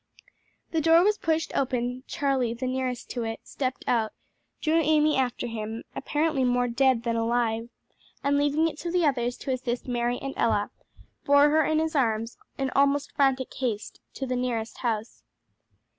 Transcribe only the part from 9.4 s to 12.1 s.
assist Mary and Ella, bore her in his